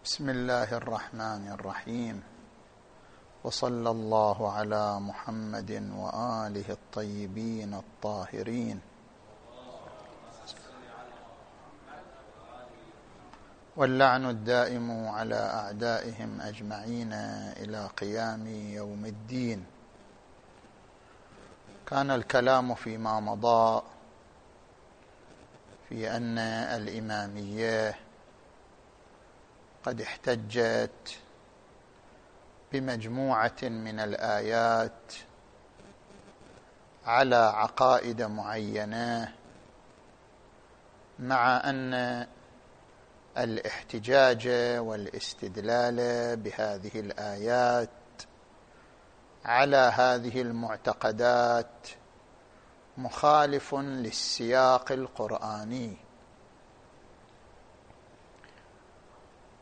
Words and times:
بسم 0.00 0.30
الله 0.32 0.72
الرحمن 0.80 1.48
الرحيم. 1.60 2.22
وصلى 3.44 3.90
الله 3.90 4.52
على 4.52 5.00
محمد 5.00 5.70
وآله 5.92 6.68
الطيبين 6.72 7.74
الطاهرين. 7.74 8.80
واللعن 13.76 14.24
الدائم 14.30 14.88
على 15.08 15.36
أعدائهم 15.36 16.40
أجمعين 16.40 17.12
إلى 17.60 17.80
قيام 18.00 18.46
يوم 18.80 19.02
الدين. 19.04 19.60
كان 21.86 22.10
الكلام 22.10 22.74
فيما 22.74 23.20
مضى 23.20 23.82
في 25.88 26.16
أن 26.16 26.38
الإمامية 26.80 28.09
قد 29.84 30.00
احتجت 30.00 31.18
بمجموعة 32.72 33.62
من 33.62 34.00
الآيات 34.00 35.12
على 37.06 37.36
عقائد 37.36 38.22
معينة 38.22 39.34
مع 41.18 41.70
أن 41.70 42.26
الاحتجاج 43.38 44.48
والاستدلال 44.78 45.96
بهذه 46.36 47.00
الآيات 47.00 47.90
على 49.44 49.76
هذه 49.76 50.40
المعتقدات 50.40 51.88
مخالف 52.98 53.74
للسياق 53.74 54.92
القرآني. 54.92 55.96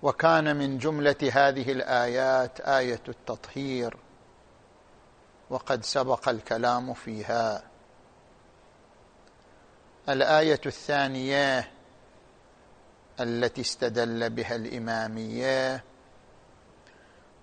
وكان 0.02 0.56
من 0.56 0.78
جملة 0.78 1.30
هذه 1.32 1.72
الآيات 1.72 2.60
آية 2.60 3.00
التطهير 3.08 3.96
وقد 5.50 5.84
سبق 5.84 6.28
الكلام 6.28 6.94
فيها. 6.94 7.62
الآية 10.08 10.60
الثانية 10.66 11.70
التي 13.20 13.60
استدل 13.60 14.30
بها 14.30 14.56
الإمامية 14.56 15.84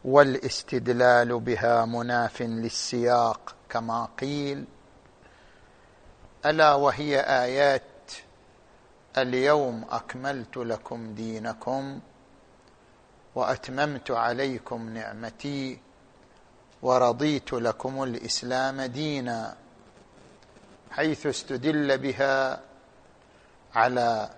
والإستدلال 0.06 1.40
بها 1.40 1.86
مناف 1.86 2.42
للسياق 2.42 3.56
كما 3.70 4.08
قيل 4.20 4.66
ألا 6.46 6.74
وهي 6.74 7.20
آيات 7.20 7.82
اليوم 9.18 9.86
أكملت 9.90 10.58
لكم 10.58 11.14
دينكم 11.16 12.00
وأتممت 13.36 14.12
عليكم 14.12 14.90
نعمتي 14.90 15.80
ورضيت 16.82 17.54
لكم 17.54 18.04
الإسلام 18.04 18.82
دينا 18.82 19.56
حيث 20.92 21.28
استدل 21.28 21.98
بها 21.98 22.62
على 23.76 24.30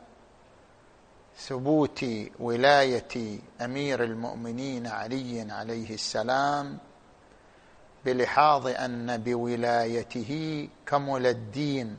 ثبوت 1.37 2.05
ولاية 2.39 3.39
أمير 3.61 4.03
المؤمنين 4.03 4.87
علي 4.87 5.47
عليه 5.51 5.93
السلام 5.93 6.77
بلحاظ 8.05 8.67
أن 8.67 9.17
بولايته 9.17 10.69
كمل 10.85 11.27
الدين 11.27 11.97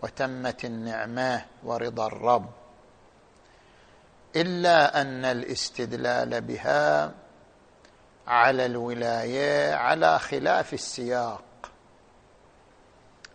وتمت 0.00 0.64
النعمة 0.64 1.44
ورضا 1.64 2.06
الرب. 2.06 2.50
إلا 4.36 5.00
أن 5.00 5.24
الاستدلال 5.24 6.40
بها 6.40 7.12
على 8.26 8.66
الولاية 8.66 9.74
على 9.74 10.18
خلاف 10.18 10.74
السياق 10.74 11.42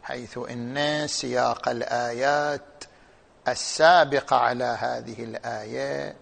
حيث 0.04 0.38
إن 0.38 1.08
سياق 1.08 1.70
الآيات 1.70 2.84
السابقة 3.48 4.38
على 4.38 4.78
هذه 4.80 5.24
الآية 5.24 6.16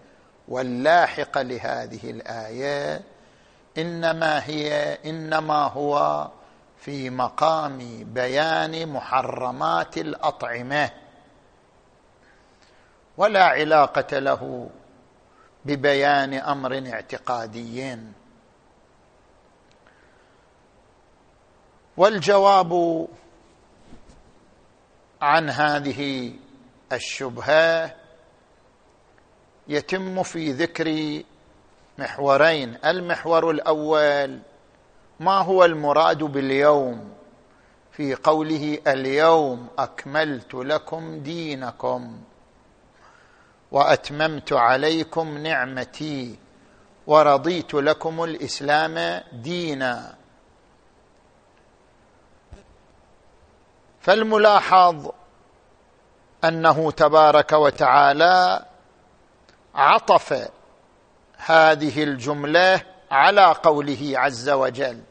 واللاحقه 0.48 1.42
لهذه 1.42 2.10
الآية 2.10 3.02
إنما 3.78 4.46
هي 4.46 4.98
إنما 5.06 5.64
هو 5.64 6.28
في 6.78 7.10
مقام 7.10 8.04
بيان 8.04 8.88
محرمات 8.88 9.98
الأطعمة. 9.98 10.90
ولا 13.16 13.44
علاقة 13.44 14.18
له 14.18 14.70
ببيان 15.64 16.34
أمر 16.34 16.88
اعتقادي. 16.92 17.98
والجواب 21.96 23.06
عن 25.22 25.50
هذه 25.50 26.32
الشبهة 26.92 27.94
يتم 29.68 30.22
في 30.22 30.52
ذكر 30.52 31.22
محورين. 31.98 32.78
المحور 32.84 33.50
الأول 33.50 34.40
ما 35.20 35.38
هو 35.38 35.64
المراد 35.64 36.18
باليوم؟ 36.18 37.14
في 37.92 38.14
قوله 38.14 38.78
اليوم 38.86 39.68
أكملت 39.78 40.54
لكم 40.54 41.18
دينكم. 41.18 42.22
وأتممت 43.74 44.52
عليكم 44.52 45.38
نعمتي 45.38 46.38
ورضيت 47.06 47.74
لكم 47.74 48.24
الإسلام 48.24 49.20
دينا. 49.32 50.14
فالملاحظ 54.00 55.10
أنه 56.44 56.90
تبارك 56.90 57.52
وتعالى 57.52 58.64
عطف 59.74 60.48
هذه 61.36 62.02
الجملة 62.02 62.80
على 63.10 63.46
قوله 63.62 64.12
عز 64.14 64.48
وجل 64.50 65.02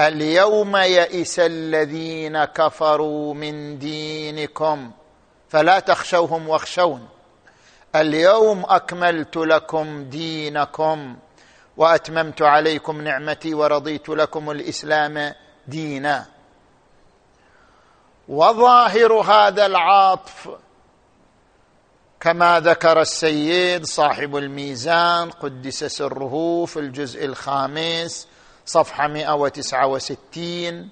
اليوم 0.00 0.76
يئس 0.76 1.38
الذين 1.38 2.44
كفروا 2.44 3.34
من 3.34 3.78
دينكم 3.78 4.90
فلا 5.48 5.78
تخشوهم 5.78 6.48
واخشون. 6.48 7.08
اليوم 7.96 8.64
أكملت 8.68 9.36
لكم 9.36 10.04
دينكم 10.04 11.16
وأتممت 11.76 12.42
عليكم 12.42 13.00
نعمتي 13.02 13.54
ورضيت 13.54 14.08
لكم 14.08 14.50
الإسلام 14.50 15.34
دينا. 15.68 16.26
وظاهر 18.28 19.12
هذا 19.12 19.66
العطف 19.66 20.48
كما 22.20 22.60
ذكر 22.60 23.00
السيد 23.00 23.84
صاحب 23.86 24.36
الميزان 24.36 25.30
قدس 25.30 25.84
سره 25.84 26.64
في 26.64 26.78
الجزء 26.80 27.24
الخامس 27.24 28.28
صفحة 28.66 29.08
169 29.08 30.88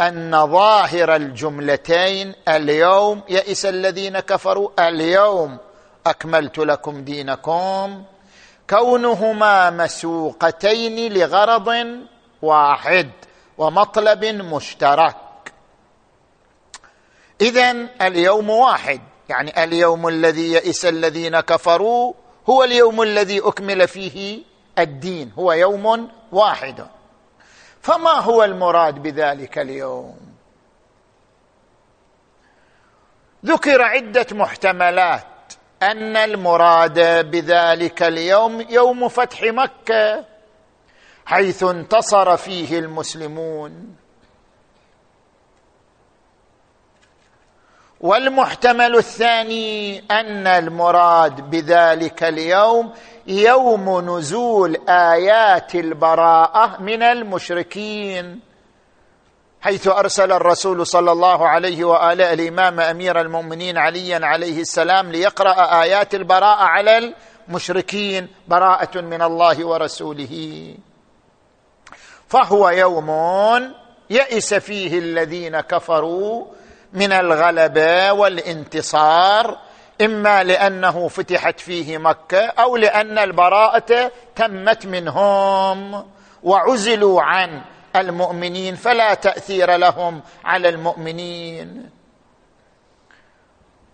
أن 0.00 0.46
ظاهر 0.46 1.16
الجملتين 1.16 2.34
اليوم 2.48 3.22
يئس 3.28 3.66
الذين 3.66 4.20
كفروا 4.20 4.88
اليوم 4.88 5.58
أكملت 6.06 6.58
لكم 6.58 7.04
دينكم. 7.04 8.04
كونهما 8.70 9.70
مسوقتين 9.70 11.12
لغرض 11.12 11.98
واحد 12.42 13.10
ومطلب 13.58 14.24
مشترك. 14.24 15.16
اذا 17.40 17.70
اليوم 18.02 18.50
واحد 18.50 19.00
يعني 19.28 19.64
اليوم 19.64 20.08
الذي 20.08 20.52
يئس 20.52 20.84
الذين 20.84 21.40
كفروا 21.40 22.12
هو 22.50 22.64
اليوم 22.64 23.02
الذي 23.02 23.40
أكمل 23.40 23.88
فيه 23.88 24.42
الدين 24.78 25.32
هو 25.38 25.52
يوم 25.52 26.08
واحد. 26.32 26.86
فما 27.80 28.10
هو 28.10 28.44
المراد 28.44 29.02
بذلك 29.02 29.58
اليوم؟ 29.58 30.16
ذكر 33.46 33.82
عدة 33.82 34.26
محتملات. 34.32 35.33
أن 35.90 36.16
المراد 36.16 37.30
بذلك 37.30 38.02
اليوم 38.02 38.60
يوم 38.68 39.08
فتح 39.08 39.42
مكة 39.42 40.24
حيث 41.26 41.62
انتصر 41.62 42.36
فيه 42.36 42.78
المسلمون. 42.78 43.96
والمحتمل 48.00 48.96
الثاني 48.96 49.98
أن 50.10 50.46
المراد 50.46 51.50
بذلك 51.50 52.22
اليوم 52.24 52.92
يوم 53.26 54.16
نزول 54.18 54.76
آيات 54.88 55.74
البراءة 55.74 56.82
من 56.82 57.02
المشركين. 57.02 58.40
حيث 59.64 59.88
أرسل 59.88 60.32
الرسول 60.32 60.86
صلى 60.86 61.12
الله 61.12 61.48
عليه 61.48 61.84
وآله 61.84 62.32
الإمام 62.32 62.80
أمير 62.80 63.20
المؤمنين 63.20 63.78
عليا 63.78 64.20
عليه 64.22 64.60
السلام 64.60 65.12
ليقرأ 65.12 65.82
آيات 65.82 66.14
البراءة 66.14 66.64
على 66.64 67.12
المشركين 67.48 68.28
براءة 68.48 69.00
من 69.00 69.22
الله 69.22 69.66
ورسوله. 69.66 70.74
فهو 72.28 72.68
يوم 72.68 73.10
يئس 74.10 74.54
فيه 74.54 74.98
الذين 74.98 75.60
كفروا 75.60 76.46
من 76.92 77.12
الغلبه 77.12 78.12
والانتصار 78.12 79.58
إما 80.00 80.44
لأنه 80.44 81.08
فتحت 81.08 81.60
فيه 81.60 81.98
مكة 81.98 82.46
أو 82.46 82.76
لأن 82.76 83.18
البراءة 83.18 84.12
تمت 84.36 84.86
منهم 84.86 86.04
وعزلوا 86.42 87.22
عن 87.22 87.62
المؤمنين 87.96 88.74
فلا 88.74 89.14
تأثير 89.14 89.76
لهم 89.76 90.22
على 90.44 90.68
المؤمنين. 90.68 91.90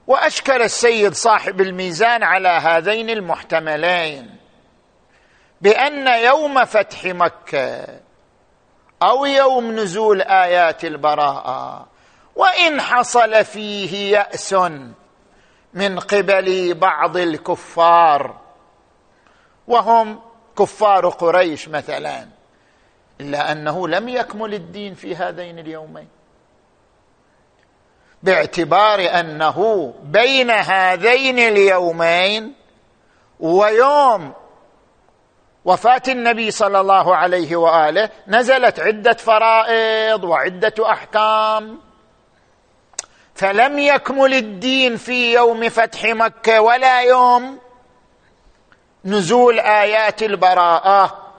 واشكل 0.06 0.62
السيد 0.62 1.12
صاحب 1.12 1.60
الميزان 1.60 2.22
على 2.22 2.48
هذين 2.48 3.10
المحتملين 3.10 4.36
بأن 5.60 6.06
يوم 6.06 6.64
فتح 6.64 7.04
مكة 7.04 7.86
أو 9.02 9.24
يوم 9.24 9.72
نزول 9.72 10.22
آيات 10.22 10.84
البراءة 10.84 11.86
وإن 12.36 12.80
حصل 12.80 13.44
فيه 13.44 14.18
يأس 14.18 14.54
من 15.74 15.98
قبل 15.98 16.74
بعض 16.74 17.16
الكفار 17.16 18.40
وهم 19.66 20.20
كفار 20.58 21.08
قريش 21.08 21.68
مثلا. 21.68 22.39
إلا 23.20 23.52
أنه 23.52 23.88
لم 23.88 24.08
يكمل 24.08 24.54
الدين 24.54 24.94
في 24.94 25.16
هذين 25.16 25.58
اليومين. 25.58 26.08
باعتبار 28.22 29.20
أنه 29.20 29.94
بين 30.02 30.50
هذين 30.50 31.38
اليومين 31.38 32.54
ويوم 33.40 34.32
وفاة 35.64 36.02
النبي 36.08 36.50
صلى 36.50 36.80
الله 36.80 37.16
عليه 37.16 37.56
وآله 37.56 38.10
نزلت 38.28 38.80
عدة 38.80 39.12
فرائض 39.12 40.24
وعدة 40.24 40.74
أحكام. 40.90 41.78
فلم 43.34 43.78
يكمل 43.78 44.34
الدين 44.34 44.96
في 44.96 45.34
يوم 45.34 45.68
فتح 45.68 46.04
مكة 46.04 46.60
ولا 46.60 47.00
يوم 47.02 47.58
نزول 49.04 49.60
آيات 49.60 50.22
البراءة. 50.22 51.29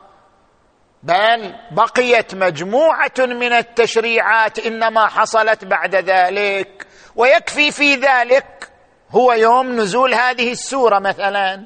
بل 1.03 1.55
بقيت 1.71 2.35
مجموعة 2.35 3.13
من 3.19 3.53
التشريعات 3.53 4.59
إنما 4.59 5.07
حصلت 5.07 5.65
بعد 5.65 5.95
ذلك 5.95 6.87
ويكفي 7.15 7.71
في 7.71 7.95
ذلك 7.95 8.71
هو 9.11 9.33
يوم 9.33 9.75
نزول 9.79 10.13
هذه 10.13 10.51
السورة 10.51 10.99
مثلا 10.99 11.65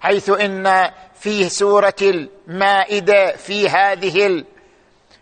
حيث 0.00 0.30
إن 0.30 0.90
في 1.14 1.48
سورة 1.48 1.94
المائدة 2.02 3.36
في 3.36 3.68
هذه 3.68 4.44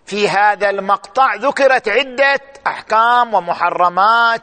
في 0.07 0.29
هذا 0.29 0.71
المقطع 0.71 1.35
ذكرت 1.35 1.89
عدة 1.89 2.41
أحكام 2.67 3.35
ومحرمات. 3.35 4.43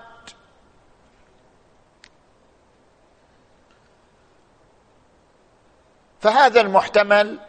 فهذا 6.20 6.62
المحتمل 6.62 7.40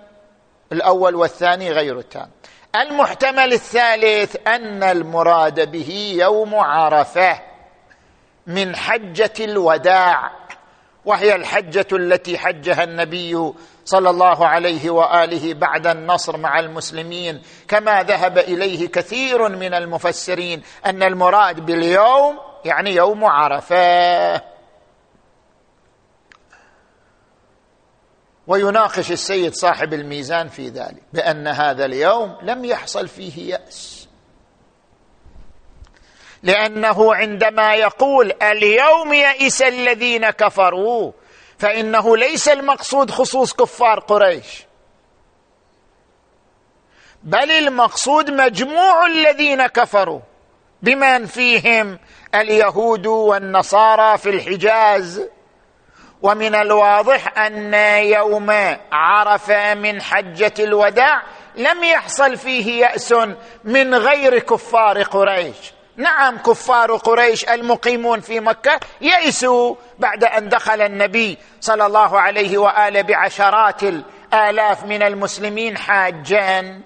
الأول 0.72 1.14
والثاني 1.14 1.70
غير 1.70 1.98
التام. 1.98 2.28
المحتمل 2.76 3.52
الثالث 3.52 4.36
أن 4.46 4.82
المراد 4.82 5.70
به 5.70 6.16
يوم 6.18 6.54
عرفة 6.54 7.40
من 8.46 8.76
حجة 8.76 9.32
الوداع 9.40 10.30
وهي 11.04 11.34
الحجة 11.34 11.86
التي 11.92 12.38
حجها 12.38 12.84
النبي 12.84 13.52
صلى 13.84 14.10
الله 14.10 14.46
عليه 14.46 14.90
وآله 14.90 15.54
بعد 15.54 15.86
النصر 15.86 16.36
مع 16.36 16.58
المسلمين 16.60 17.42
كما 17.68 18.02
ذهب 18.02 18.38
إليه 18.38 18.88
كثير 18.88 19.48
من 19.48 19.74
المفسرين 19.74 20.62
أن 20.86 21.02
المراد 21.02 21.66
باليوم 21.66 22.38
يعني 22.64 22.94
يوم 22.94 23.24
عرفة. 23.24 24.34
ويناقش 28.46 29.12
السيد 29.12 29.54
صاحب 29.54 29.94
الميزان 29.94 30.48
في 30.48 30.68
ذلك 30.68 31.02
بأن 31.12 31.46
هذا 31.46 31.84
اليوم 31.84 32.36
لم 32.42 32.64
يحصل 32.64 33.08
فيه 33.08 33.54
يأس. 33.54 34.08
لأنه 36.42 37.14
عندما 37.14 37.74
يقول 37.74 38.32
اليوم 38.42 39.12
يئس 39.12 39.62
الذين 39.62 40.30
كفروا 40.30 41.12
فإنه 41.58 42.16
ليس 42.16 42.48
المقصود 42.48 43.10
خصوص 43.10 43.52
كفار 43.52 43.98
قريش. 44.00 44.64
بل 47.22 47.50
المقصود 47.50 48.30
مجموع 48.30 49.06
الذين 49.06 49.66
كفروا 49.66 50.20
بمن 50.82 51.26
فيهم 51.26 51.98
اليهود 52.34 53.06
والنصارى 53.06 54.18
في 54.18 54.30
الحجاز. 54.30 55.28
ومن 56.22 56.54
الواضح 56.54 57.38
أن 57.38 57.74
يوم 58.04 58.50
عرفة 58.92 59.74
من 59.74 60.02
حجة 60.02 60.52
الوداع 60.58 61.22
لم 61.56 61.84
يحصل 61.84 62.36
فيه 62.36 62.80
يأس 62.86 63.14
من 63.64 63.94
غير 63.94 64.38
كفار 64.38 65.02
قريش. 65.02 65.56
نعم 65.96 66.38
كفار 66.38 66.96
قريش 66.96 67.48
المقيمون 67.48 68.20
في 68.20 68.40
مكة 68.40 68.80
يئسوا 69.00 69.74
بعد 69.98 70.24
أن 70.24 70.48
دخل 70.48 70.80
النبي 70.80 71.38
صلى 71.60 71.86
الله 71.86 72.20
عليه 72.20 72.58
وآله 72.58 73.02
بعشرات 73.02 73.82
الآلاف 73.82 74.84
من 74.84 75.02
المسلمين 75.02 75.76
حاجا. 75.76 76.80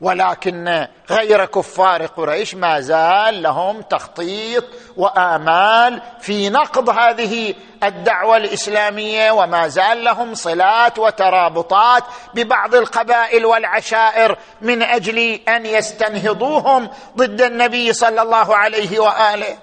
ولكن 0.00 0.86
غير 1.10 1.44
كفار 1.44 2.06
قريش 2.06 2.54
ما 2.54 2.80
زال 2.80 3.42
لهم 3.42 3.82
تخطيط 3.82 4.64
وآمال 4.96 6.02
في 6.20 6.50
نقض 6.50 6.88
هذه 6.90 7.54
الدعوة 7.82 8.36
الإسلامية 8.36 9.30
وما 9.30 9.68
زال 9.68 10.04
لهم 10.04 10.34
صلات 10.34 10.98
وترابطات 10.98 12.04
ببعض 12.34 12.74
القبائل 12.74 13.46
والعشائر 13.46 14.38
من 14.60 14.82
أجل 14.82 15.18
أن 15.48 15.66
يستنهضوهم 15.66 16.90
ضد 17.16 17.42
النبي 17.42 17.92
صلى 17.92 18.22
الله 18.22 18.56
عليه 18.56 18.98
وآله. 18.98 19.58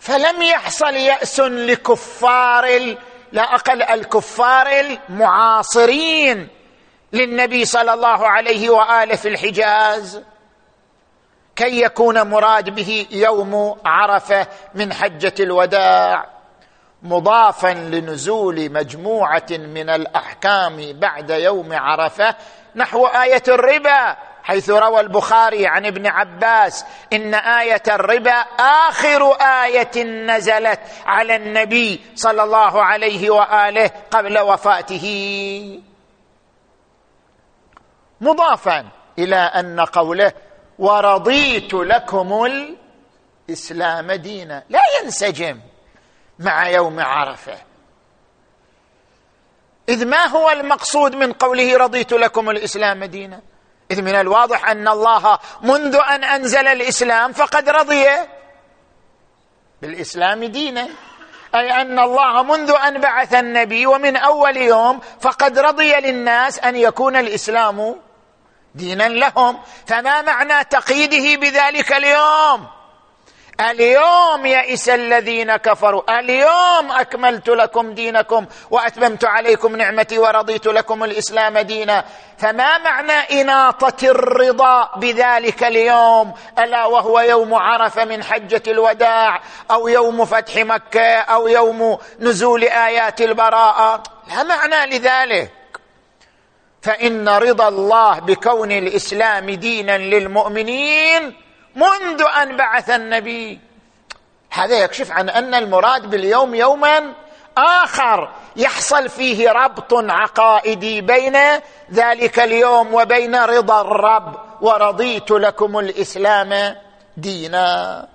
فلم 0.00 0.42
يحصل 0.42 0.94
يأس 0.94 1.40
لكفار 1.40 2.96
لا 3.32 3.42
أقل 3.54 3.82
الكفار 3.82 4.66
المعاصرين 4.66 6.48
للنبي 7.12 7.64
صلى 7.64 7.94
الله 7.94 8.28
عليه 8.28 8.70
وآله 8.70 9.16
في 9.16 9.28
الحجاز. 9.28 10.22
كي 11.56 11.82
يكون 11.82 12.22
مراد 12.22 12.70
به 12.70 13.06
يوم 13.10 13.76
عرفة 13.84 14.46
من 14.74 14.92
حجة 14.92 15.34
الوداع 15.40 16.26
مضافا 17.02 17.68
لنزول 17.68 18.72
مجموعة 18.72 19.46
من 19.50 19.90
الأحكام 19.90 20.92
بعد 20.92 21.30
يوم 21.30 21.68
عرفة 21.72 22.36
نحو 22.76 23.06
آية 23.06 23.42
الربا. 23.48 24.16
حيث 24.42 24.70
روى 24.70 25.00
البخاري 25.00 25.66
عن 25.66 25.86
ابن 25.86 26.06
عباس 26.06 26.84
إن 27.12 27.34
آية 27.34 27.82
الربا 27.88 28.40
آخر 28.58 29.32
آية 29.32 30.04
نزلت 30.04 30.80
على 31.06 31.36
النبي 31.36 32.00
صلى 32.14 32.42
الله 32.42 32.84
عليه 32.84 33.30
وآله 33.30 33.90
قبل 34.10 34.38
وفاته. 34.38 35.06
مضافا 38.20 38.88
إلى 39.18 39.36
أن 39.36 39.80
قوله 39.80 40.32
ورضيت 40.78 41.74
لكم 41.74 42.44
الإسلام 43.48 44.12
دينا 44.12 44.64
لا 44.68 44.80
ينسجم 45.02 45.60
مع 46.38 46.68
يوم 46.68 47.00
عرفة. 47.00 47.58
إذ 49.88 50.06
ما 50.06 50.26
هو 50.26 50.50
المقصود 50.50 51.14
من 51.14 51.32
قوله 51.32 51.76
رضيت 51.76 52.12
لكم 52.12 52.50
الإسلام 52.50 53.04
دينا 53.04 53.40
اذ 53.92 54.02
من 54.02 54.14
الواضح 54.14 54.68
أن 54.68 54.88
الله 54.88 55.38
منذ 55.62 55.98
أن 56.10 56.24
أنزل 56.24 56.66
الإسلام 56.68 57.32
فقد 57.32 57.68
رضي 57.68 58.06
بالإسلام 59.82 60.44
دينا 60.44 60.88
أي 61.54 61.80
أن 61.80 61.98
الله 61.98 62.42
منذ 62.42 62.74
أن 62.86 63.00
بعث 63.00 63.34
النبي 63.34 63.86
ومن 63.86 64.16
أول 64.16 64.56
يوم 64.56 65.00
فقد 65.20 65.58
رضي 65.58 65.92
للناس 65.92 66.58
أن 66.58 66.76
يكون 66.76 67.16
الإسلام 67.16 67.96
دينا 68.74 69.08
لهم. 69.08 69.60
فما 69.86 70.22
معنى 70.22 70.64
تقييده 70.64 71.40
بذلك 71.40 71.92
اليوم؟ 71.92 72.81
اليوم 73.60 74.46
يئس 74.46 74.88
الذين 74.88 75.56
كفروا 75.56 76.18
اليوم 76.18 76.92
أكملت 76.92 77.48
لكم 77.48 77.94
دينكم 77.94 78.46
وأتممت 78.70 79.24
عليكم 79.24 79.76
نعمتي 79.76 80.18
ورضيت 80.18 80.66
لكم 80.66 81.04
الإسلام 81.04 81.58
دينا. 81.58 82.04
فما 82.38 82.78
معنى 82.78 83.12
إناطة 83.12 84.06
الرضا 84.08 84.90
بذلك 84.96 85.64
اليوم؟ 85.64 86.34
ألا 86.58 86.86
وهو 86.86 87.20
يوم 87.20 87.54
عرفة 87.54 88.04
من 88.04 88.24
حجة 88.24 88.62
الوداع 88.66 89.42
أو 89.70 89.88
يوم 89.88 90.24
فتح 90.24 90.56
مكة 90.56 91.16
أو 91.16 91.48
يوم 91.48 91.98
نزول 92.20 92.64
آيات 92.64 93.20
البراءة. 93.20 94.02
لا 94.28 94.42
معنى 94.42 94.98
لذلك. 94.98 95.50
فإن 96.82 97.28
رضا 97.28 97.68
الله 97.68 98.18
بكون 98.18 98.72
الإسلام 98.72 99.50
دينا 99.50 99.98
للمؤمنين 99.98 101.41
منذ 101.76 102.22
أن 102.42 102.56
بعث 102.56 102.90
النبي. 102.90 103.60
هذا 104.50 104.78
يكشف 104.78 105.10
عن 105.10 105.28
أن 105.28 105.54
المراد 105.54 106.10
باليوم 106.10 106.54
يوما 106.54 107.14
آخر 107.58 108.32
يحصل 108.56 109.08
فيه 109.08 109.50
ربط 109.50 109.94
عقائدي 109.94 111.00
بين 111.00 111.36
ذلك 111.92 112.38
اليوم 112.38 112.94
وبين 112.94 113.36
رضا 113.36 113.80
الرب 113.80 114.38
ورضيت 114.60 115.30
لكم 115.30 115.78
الإسلام 115.78 116.76
دينا. 117.16 118.08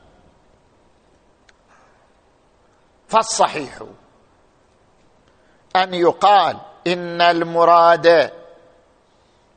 فالصحيح 3.08 3.80
أن 5.76 5.94
يقال 5.94 6.58
إن 6.88 7.22
المراد 7.22 8.32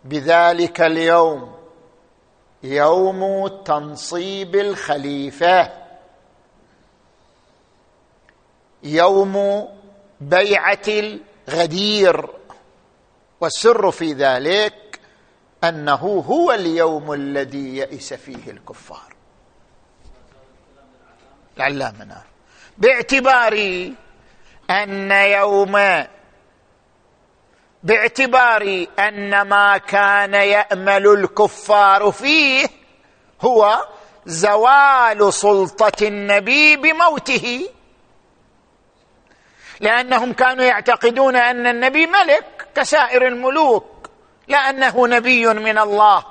بذلك 0.05 0.81
اليوم 0.81 1.60
يوم 2.63 3.49
تنصيب 3.49 4.55
الخليفة. 4.55 5.73
يوم 8.83 9.69
بيعة 10.21 10.89
الغدير. 10.89 12.27
والسر 13.41 13.91
في 13.91 14.13
ذلك 14.13 15.01
أنه 15.65 16.25
هو 16.29 16.53
اليوم 16.53 17.13
الذي 17.13 17.77
يئس 17.77 18.15
فيه 18.15 18.51
الكفار. 18.51 19.15
العلامه 21.57 22.23
باعتبار 22.79 23.55
أن 24.71 25.11
يوم 25.11 25.77
باعتبار 27.83 28.87
أن 28.99 29.43
ما 29.43 29.79
كان 29.79 30.35
يأمل 30.35 31.07
الكفار 31.07 32.13
فيه 32.13 32.67
هو 33.41 33.85
زوال 34.27 35.33
سلطة 35.33 36.07
النبي 36.07 36.77
بموته. 36.77 37.69
لأنهم 39.81 40.33
كانوا 40.33 40.65
يعتقدون 40.65 41.37
أن 41.37 41.67
النبي 41.67 42.07
ملك 42.07 42.67
كسائر 42.75 43.27
الملوك 43.27 44.11
لأنه 44.49 45.07
نبي 45.07 45.47
من 45.47 45.79
الله. 45.79 46.25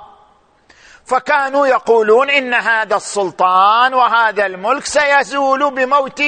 فكانوا 1.06 1.66
يقولون 1.66 2.30
إن 2.30 2.54
هذا 2.54 2.96
السلطان 2.96 3.94
وهذا 3.94 4.46
الملك 4.46 4.84
سيزول 4.84 5.70
بموت 5.74 6.22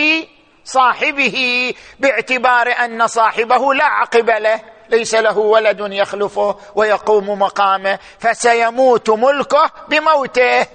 صاحبه 0.65 1.75
باعتبار 2.01 2.75
أن 2.85 3.07
صاحبه 3.07 3.75
لا 3.75 3.85
عقب 3.85 4.31
له. 4.31 4.72
ليس 4.93 5.15
له 5.15 5.39
ولد 5.39 5.81
يخلفه 5.81 6.59
ويقوم 6.75 7.29
مقامه 7.43 7.99
فسيموت 8.19 9.11
ملكه 9.11 9.71
بموته. 9.89 10.67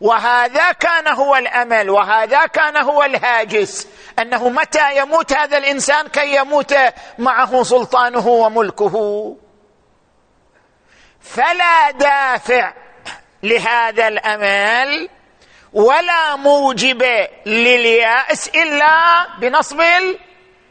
وهذا 0.00 0.72
كان 0.72 1.08
هو 1.08 1.36
الأمل 1.36 1.90
وهذا 1.90 2.46
كان 2.46 2.76
هو 2.76 3.02
الهاجس 3.02 3.88
أنه 4.18 4.48
متى 4.48 4.96
يموت 4.96 5.32
هذا 5.32 5.58
الإنسان؟ 5.58 6.08
كي 6.08 6.36
يموت 6.36 6.74
معه 7.18 7.62
سلطانه 7.62 8.28
وملكه. 8.28 9.36
فلا 11.20 11.90
دافع 11.90 12.72
لهذا 13.42 14.08
الأمل 14.08 15.08
ولا 15.72 16.36
موجب 16.36 17.02
لليأس 17.46 18.48
إلا 18.48 19.26
بنصب 19.40 19.82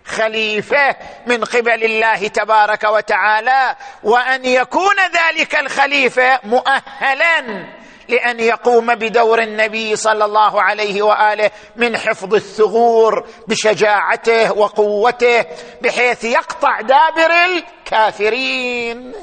الخليفه 0.08 0.96
من 1.26 1.44
قبل 1.44 1.84
الله 1.84 2.28
تبارك 2.28 2.84
وتعالى 2.84 3.76
وأن 4.04 4.46
يكون 4.46 4.96
ذلك 5.14 5.60
الخليفة 5.60 6.40
مؤهلا 6.44 7.66
لأن 8.10 8.40
يقوم 8.40 8.96
بدور 8.96 9.42
النبي 9.42 9.96
صلى 9.96 10.26
الله 10.26 10.62
عليه 10.62 11.02
وآله 11.02 11.52
من 11.76 11.98
حفظ 11.98 12.34
الثغور 12.34 13.28
بشجاعته 13.48 14.52
وقوته 14.52 15.46
بحيث 15.82 16.24
يقطع 16.24 16.82
دابر 16.82 17.32
الكافرين. 17.46 19.14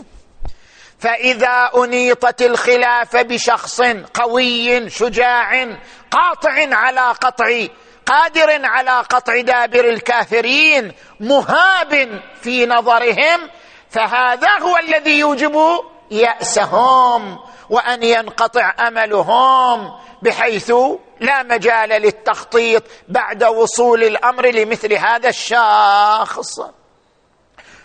فإذا 0.98 1.70
أنيطت 1.76 2.42
الخلافة 2.42 3.22
بشخص 3.22 3.80
قوي 4.14 4.90
شجاع 4.90 5.76
قاطع 6.10 6.76
على 6.76 7.00
قطع 7.00 7.66
قادر 8.06 8.64
على 8.64 8.90
قطع 8.90 9.40
دابر 9.40 9.84
الكافرين 9.88 10.92
مهاب 11.20 12.22
في 12.42 12.66
نظرهم 12.66 13.50
فهذا 13.90 14.58
هو 14.62 14.76
الذي 14.76 15.18
يوجب 15.18 15.60
يأسهم 16.10 17.38
وأن 17.70 18.02
ينقطع 18.02 18.74
أملهم 18.88 19.92
بحيث 20.22 20.72
لا 21.20 21.42
مجال 21.42 21.88
للتخطيط 21.88 22.82
بعد 23.08 23.44
وصول 23.44 24.04
الأمر 24.04 24.46
لمثل 24.46 24.92
هذا 24.92 25.28
الشخص. 25.28 26.60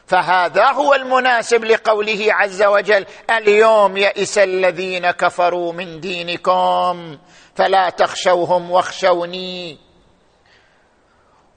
فهذا 0.08 0.66
هو 0.66 0.94
المناسب 0.94 1.64
لقوله 1.66 2.28
عز 2.30 2.64
وجل 2.64 3.06
اليوم 3.30 3.98
يئس 3.98 4.38
الذين 4.38 5.12
كفروا 5.12 5.74
من 5.74 6.00
دينكم 6.00 7.18
فلا 7.56 7.90
تخشوهم 7.90 8.72
واخشوني 8.72 9.89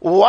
و 0.03 0.25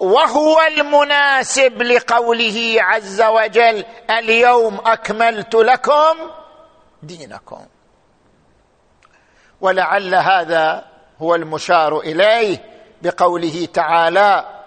وهو 0.00 0.60
المناسب 0.60 1.82
لقوله 1.82 2.76
عز 2.78 3.22
وجل 3.22 3.84
اليوم 4.10 4.80
أكملت 4.86 5.54
لكم 5.54 6.16
دينكم. 7.02 7.66
ولعل 9.60 10.14
هذا 10.14 10.84
هو 11.22 11.34
المشار 11.34 12.00
إليه 12.00 12.64
بقوله 13.02 13.68
تعالى 13.74 14.57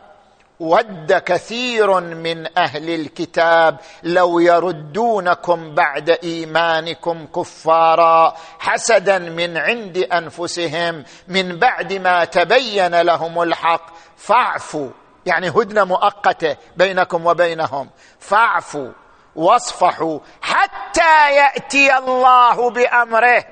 ود 0.62 1.14
كثير 1.14 2.00
من 2.00 2.58
أهل 2.58 2.90
الكتاب 2.90 3.78
لو 4.04 4.40
يردونكم 4.40 5.76
بعد 5.76 6.10
إيمانكم 6.10 7.26
كفارا 7.26 8.36
حسدا 8.60 9.20
من 9.20 9.58
عند 9.58 9.98
أنفسهم 9.98 11.04
من 11.28 11.60
بعد 11.60 11.94
ما 11.94 12.26
تبين 12.26 13.02
لهم 13.02 13.42
الحق. 13.42 13.86
فاعفوا 14.18 14.90
يعني 15.26 15.50
هدنة 15.50 15.84
مؤقتة 15.84 16.58
بينكم 16.76 17.26
وبينهم. 17.26 17.90
فاعفوا 18.20 18.92
واصفحوا 19.36 20.20
حتى 20.42 21.36
يأتي 21.36 21.98
الله 21.98 22.70
بأمره. 22.70 23.46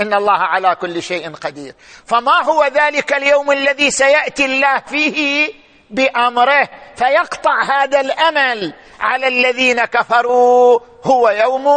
إن 0.00 0.14
الله 0.14 0.38
على 0.38 0.74
كل 0.74 1.02
شيء 1.02 1.34
قدير. 1.34 1.74
فما 2.06 2.42
هو 2.42 2.64
ذلك 2.64 3.12
اليوم 3.12 3.52
الذي 3.52 3.90
سيأتي 3.90 4.44
الله 4.44 4.78
فيه؟ 4.78 5.67
بأمره 5.90 6.68
فيقطع 6.96 7.62
هذا 7.62 8.00
الأمل 8.00 8.72
على 9.00 9.28
الذين 9.28 9.84
كفروا. 9.84 10.80
هو 11.04 11.28
يوم 11.28 11.68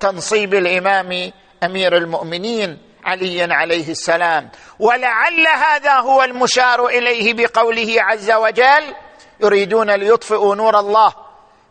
تنصيب 0.00 0.54
الإمام 0.54 1.32
أمير 1.62 1.96
المؤمنين 1.96 2.78
علي 3.04 3.54
عليه 3.54 3.90
السلام. 3.90 4.50
ولعل 4.78 5.46
هذا 5.48 5.92
هو 5.92 6.22
المشار 6.22 6.86
إليه 6.86 7.34
بقوله 7.34 7.96
عز 7.98 8.30
وجل 8.30 8.94
يريدون 9.40 9.90
ليطفئوا 9.90 10.54
نور 10.54 10.78
الله 10.78 11.14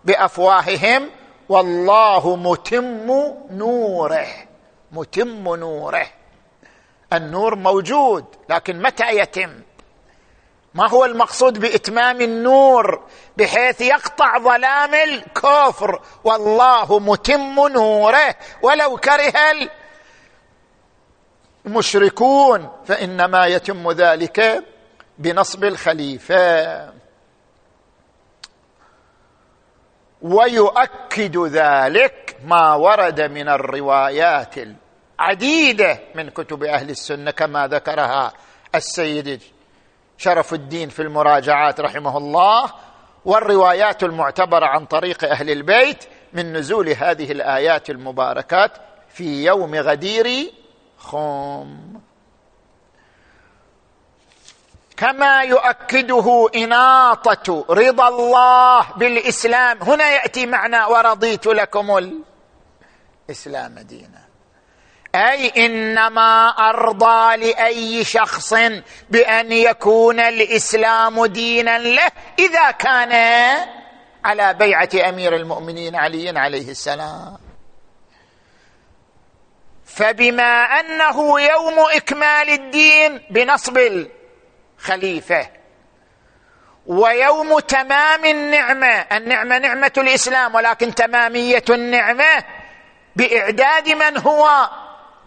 بأفواههم 0.06 1.10
والله 1.50 2.36
متم 2.36 3.08
نوره 3.52 4.28
متم 4.92 5.56
نوره. 5.56 6.06
النور 7.14 7.56
موجود 7.56 8.26
لكن 8.50 8.82
متى 8.82 9.10
يتم؟ 9.10 9.62
ما 10.74 10.90
هو 10.90 11.06
المقصود 11.06 11.60
بإتمام 11.60 12.22
النور 12.22 13.04
بحيث 13.38 13.82
يقطع 13.82 14.38
ظلام 14.40 14.94
الكفر؟ 14.94 16.02
والله 16.24 17.00
متم 17.00 17.68
نوره 17.68 18.36
ولو 18.62 18.98
كره 18.98 19.34
المشركون 21.66 22.70
فإنما 22.86 23.46
يتم 23.46 23.92
ذلك 23.92 24.64
بنصب 25.18 25.64
الخليفة. 25.64 26.94
ويؤكد 30.22 31.38
ذلك 31.38 32.38
ما 32.46 32.74
ورد 32.74 33.22
من 33.22 33.50
الروايات 33.50 34.56
عديده 35.20 36.00
من 36.16 36.30
كتب 36.30 36.64
أهل 36.64 36.90
السنة 36.90 37.32
كما 37.32 37.68
ذكرها 37.68 38.34
السيد 38.76 39.42
شرف 40.24 40.54
الدين 40.54 40.90
في 40.90 41.02
المراجعات 41.02 41.80
رحمه 41.80 42.18
الله 42.18 42.74
والروايات 43.26 44.04
المعتبرة 44.04 44.66
عن 44.66 44.86
طريق 44.86 45.24
أهل 45.24 45.50
البيت 45.50 46.04
من 46.34 46.54
نزول 46.54 46.90
هذه 46.90 47.32
الآيات 47.32 47.90
المباركات 47.90 48.72
في 49.10 49.46
يوم 49.46 49.76
غدير 49.76 50.54
خوم. 50.98 52.02
كما 54.98 55.42
يؤكده 55.42 56.50
إناطة 56.56 57.66
رضا 57.70 58.08
الله 58.08 58.92
بالإسلام. 58.98 59.84
هنا 59.84 60.10
يأتي 60.10 60.46
معنى 60.46 60.84
ورضيت 60.86 61.46
لكم 61.48 62.14
الإسلام 63.30 63.80
دينا. 63.80 64.23
أي 65.16 65.66
إنما 65.66 66.50
أرضى 66.50 67.38
لأي 67.38 68.04
شخص 68.04 68.54
بأن 69.10 69.52
يكون 69.52 70.20
الإسلام 70.20 71.26
دينا 71.26 71.80
له 71.80 72.12
إذا 72.40 72.72
كان 72.72 73.14
على 74.26 74.54
بيعة 74.54 74.90
أمير 75.10 75.36
المؤمنين 75.36 75.96
علي 75.96 76.40
عليه 76.40 76.72
السلام. 76.72 77.38
فبما 79.86 80.64
أنه 80.64 81.42
يوم 81.42 81.80
إكمال 81.80 82.50
الدين 82.50 83.22
بنصب 83.30 83.78
الخليفة 83.78 85.50
ويوم 86.86 87.60
تمام 87.60 88.26
النعمة 88.26 88.88
النعمة 88.88 89.58
نعمة 89.58 89.92
الإسلام 89.98 90.56
ولكن 90.56 90.96
تمامية 90.96 91.64
النعمة 91.70 92.44
بإعداد 93.16 93.90
من 93.90 94.18
هو 94.18 94.70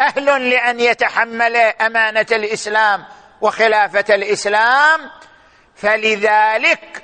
أهل 0.00 0.50
لأن 0.50 0.81
يتحمل 0.81 1.57
أمانة 1.57 2.26
الإسلام 2.33 3.05
وخلافة 3.41 4.15
الإسلام. 4.15 5.11
فلذلك 5.75 7.03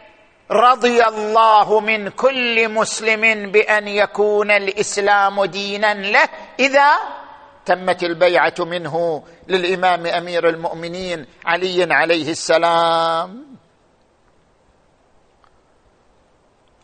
رضي 0.50 1.04
الله 1.04 1.80
من 1.80 2.08
كل 2.08 2.68
مسلم 2.68 3.52
بأن 3.52 3.88
يكون 3.88 4.50
الإسلام 4.50 5.44
دينا 5.44 5.94
له. 5.94 6.28
إذا 6.58 6.90
تمت 7.66 8.02
البيعة 8.02 8.54
منه 8.58 9.24
للإمام 9.48 10.06
أمير 10.06 10.48
المؤمنين 10.48 11.26
علي 11.44 11.94
عليه 11.94 12.30
السلام. 12.30 13.46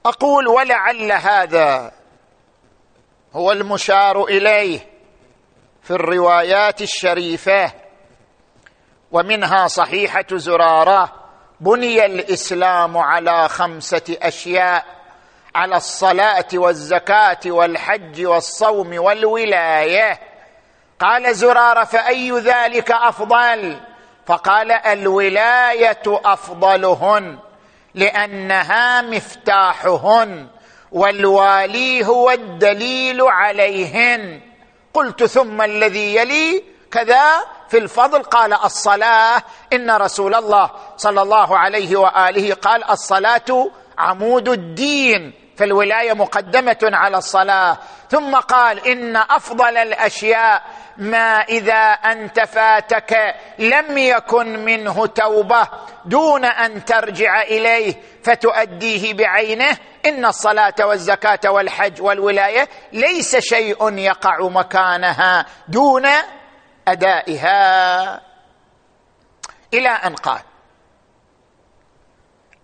أقول 0.07 0.49
ولعل 0.49 1.12
هذا 1.12 1.93
هو 3.33 3.53
المشار 3.53 4.25
إليه. 4.25 4.98
في 5.88 5.95
الروايات 5.95 6.83
الشريفة 6.83 7.73
ومنها 9.12 9.66
صحيحة 9.66 10.26
زرارة 10.33 11.12
بني 11.61 12.07
الإسلام 12.07 12.99
على 12.99 13.49
خمسة 13.49 14.16
أشياء 14.23 14.85
على 15.54 15.76
الصلاة 15.76 16.49
والزكاة 16.54 17.38
والحج 17.47 18.26
والصوم 18.26 18.99
والولاية. 18.99 20.21
قال 21.00 21.35
زرارة 21.35 21.85
فأي 21.85 22.30
ذلك 22.30 22.90
أفضل؟ 22.90 23.80
فقال 24.26 24.73
الولاية 24.73 26.02
أفضلهن 26.07 27.38
لأنها 27.95 29.02
مفتاحهن 29.02 30.49
والوالي 30.92 32.07
هو 32.07 32.30
الدليل 32.30 33.23
عليهن. 33.23 34.48
قلت 34.95 35.25
ثم 35.25 35.62
الذي 35.62 36.14
يلي 36.16 36.64
كذا 36.90 37.25
في 37.68 37.78
الفضل 37.78 38.23
قال 38.23 38.52
الصلاة. 38.52 39.42
إن 39.73 39.90
رسول 39.90 40.35
الله 40.35 40.71
صلى 40.97 41.23
الله 41.23 41.59
عليه 41.59 41.97
وآله 41.97 42.54
قال 42.54 42.85
الصلاة 42.90 43.71
عمود 43.99 44.49
الدين. 44.49 45.33
فالولاية 45.59 46.12
مقدمة 46.12 46.79
على 46.83 47.17
الصلاة. 47.17 47.79
ثم 48.11 48.37
قال 48.37 48.88
إن 48.88 49.17
أفضل 49.17 49.77
الأشياء 49.77 50.62
ما 50.97 51.41
إذا 51.41 51.83
انت 51.93 52.41
فاتك 52.41 53.35
لم 53.59 53.99
يكن 53.99 54.65
منه 54.65 55.07
توبة 55.07 55.69
دون 56.05 56.45
أن 56.45 56.85
ترجع 56.85 57.43
إليه 57.43 57.95
فتؤديه 58.25 59.15
بعينه. 59.15 59.77
إن 60.06 60.25
الصلاة 60.25 60.75
والزكاة 60.80 61.50
والحج 61.50 62.02
والولاية 62.02 62.69
ليس 62.93 63.37
شيء 63.37 63.99
يقع 63.99 64.49
مكانها 64.49 65.47
دون 65.69 66.06
أدائها. 66.89 68.21
إلى 69.75 69.89
أن 69.89 70.15
قال 70.15 70.48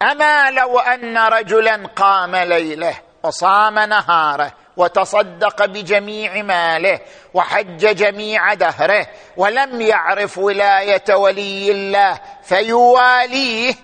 اما 0.03 0.51
لو 0.51 0.79
ان 0.79 1.19
رجلا 1.19 1.87
قام 1.97 2.37
ليلة 2.37 2.95
وصام 3.23 3.79
نهاره 3.79 4.53
وتصدق 4.77 5.65
بجميع 5.65 6.43
ماله 6.43 7.01
وحج 7.35 7.95
جميع 7.97 8.55
دهره 8.55 9.07
ولم 9.37 9.81
يعرف 9.81 10.39
ولاية 10.39 11.15
ولي 11.15 11.71
الله 11.71 12.21
فيواليه 12.45 13.75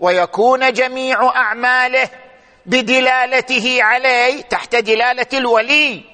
ويكون 0.00 0.72
جميع 0.72 1.36
أعماله 1.36 2.08
بدلالته 2.66 3.78
عليه 3.82 4.42
تحت 4.42 4.76
دلالة 4.76 5.26
الولي. 5.32 6.04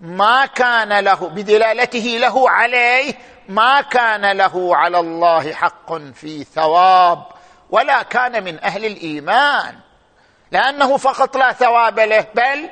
ما 0.00 0.46
كان 0.46 0.98
له 0.98 1.28
بدلالته 1.28 2.16
له 2.20 2.50
عليه 2.50 3.14
ما 3.48 3.80
كان 3.80 4.36
له 4.36 4.76
على 4.76 4.98
الله 4.98 5.52
حق 5.52 5.94
في 5.94 6.44
ثواب. 6.44 7.22
ولا 7.72 8.02
كان 8.02 8.44
من 8.44 8.64
أهل 8.64 8.84
الإيمان. 8.84 9.78
لأنه 10.50 10.96
فقط 10.96 11.36
لا 11.36 11.52
ثواب 11.52 12.00
له 12.00 12.26
بل 12.34 12.70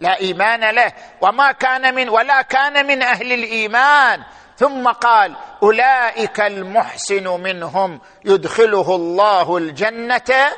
لا 0.00 0.20
إيمان 0.20 0.74
له. 0.74 0.92
وما 1.20 1.52
كان 1.52 1.94
من 1.94 2.08
ولا 2.08 2.42
كان 2.42 2.86
من 2.86 3.02
أهل 3.02 3.32
الإيمان. 3.32 4.24
ثم 4.56 4.88
قال 4.88 5.36
أولئك 5.62 6.40
المحسن 6.40 7.28
منهم 7.28 8.00
يدخله 8.24 8.94
الله 8.94 9.56
الجنة 9.56 10.52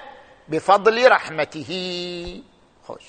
بفضل 0.48 1.10
رحمته. 1.12 1.72
خوش. 2.86 3.04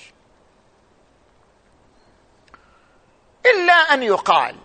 إلا 3.45 3.73
أن 3.73 4.03
يقال 4.03 4.55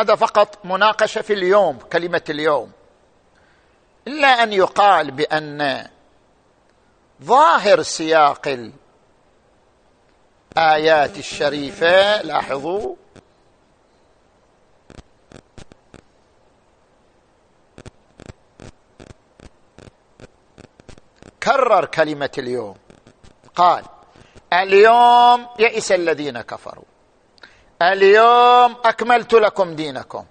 هذا 0.00 0.14
فقط 0.14 0.58
مناقشة 0.64 1.20
في 1.20 1.32
اليوم 1.32 1.78
كلمة 1.78 2.22
اليوم. 2.30 2.79
إلا 4.08 4.42
أن 4.42 4.52
يقال 4.52 5.10
بأن 5.10 5.88
ظاهر 7.22 7.82
سياق 7.82 8.48
الآيات 10.56 11.18
الشريفة 11.18 12.22
لاحظوا 12.22 12.96
كرر 21.42 21.84
كلمة 21.84 22.30
اليوم. 22.38 22.76
قال 23.54 23.84
اليوم 24.52 25.46
يئس 25.58 25.92
الذين 25.92 26.40
كفروا. 26.40 26.84
اليوم 27.82 28.76
أكملت 28.84 29.34
لكم 29.34 29.74
دينكم. 29.74 30.24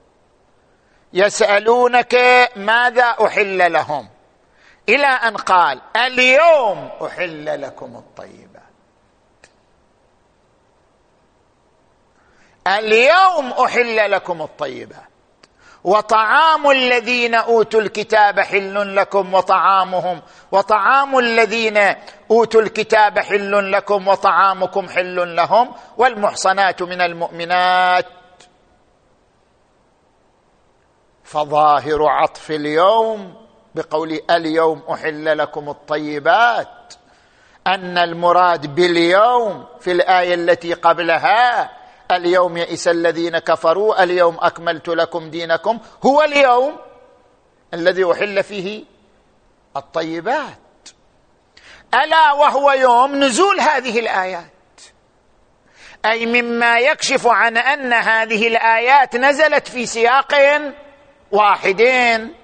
يسألونك 1.14 2.16
ماذا 2.56 3.04
أحل 3.04 3.74
لهم. 3.74 4.10
إلى 4.90 5.08
أن 5.08 5.38
قال 5.38 5.82
اليوم 5.96 6.90
أحل 7.06 7.62
لكم 7.62 7.96
الطيبات 7.96 8.60
اليوم 12.68 13.52
أحل 13.52 14.12
لكم 14.12 14.42
الطيبات 14.42 15.10
وطعام 15.84 16.70
الذين 16.70 17.36
أوتوا 17.36 17.82
الكتاب 17.82 18.40
حل 18.40 18.96
لكم 18.96 19.34
وطعامهم. 19.34 20.22
وطعام 20.52 21.20
الذين 21.20 21.78
أوتوا 22.32 22.62
الكتاب 22.62 23.20
حل 23.20 23.72
لكم 23.72 24.08
وطعامكم 24.08 24.90
حل 24.90 25.36
لهم. 25.36 25.76
والمحصنات 25.98 26.82
من 26.82 27.02
المؤمنات. 27.02 28.06
فظاهر 31.30 32.06
عطف 32.06 32.52
اليوم 32.52 33.34
بقول 33.76 34.20
اليوم 34.30 34.84
أحل 34.92 35.38
لكم 35.38 35.70
الطيبات. 35.70 36.94
أن 37.68 37.98
المراد 37.98 38.76
باليوم 38.76 39.66
في 39.80 39.92
الآية 39.92 40.34
التي 40.34 40.74
قبلها 40.74 41.72
اليوم 42.12 42.58
يئس 42.58 42.88
الذين 42.88 43.40
كفروا 43.40 44.04
اليوم 44.04 44.38
أكملت 44.40 44.88
لكم 44.88 45.30
دينكم 45.30 45.80
هو 46.06 46.22
اليوم 46.22 46.76
الذي 47.74 48.12
أحل 48.12 48.44
فيه 48.44 48.86
الطيبات. 49.78 50.90
ألا 51.94 52.32
وهو 52.32 52.72
يوم 52.72 53.16
نزول 53.16 53.60
هذه 53.60 54.00
الآيات. 54.00 54.52
أي 56.06 56.26
مما 56.26 56.80
يكشف 56.80 57.28
عن 57.28 57.58
أن 57.58 57.94
هذه 57.94 58.48
الآيات 58.48 59.16
نزلت 59.16 59.68
في 59.68 59.86
سياق 59.86 60.34
واحدين 61.32 62.36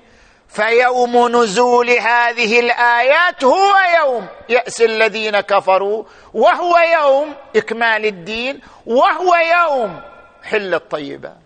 فيوم 0.48 1.28
نزول 1.44 1.90
هذه 1.90 2.60
الآيات 2.60 3.44
هو 3.44 3.76
يوم 4.00 4.28
يأس 4.50 4.82
الذين 4.82 5.40
كفروا 5.40 6.04
وهو 6.34 6.78
يوم 6.78 7.36
إكمال 7.56 8.06
الدين 8.06 8.62
وهو 8.86 9.36
يوم 9.36 10.02
حل 10.44 10.74
الطيبات. 10.74 11.38